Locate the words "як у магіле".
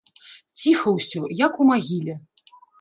1.45-2.21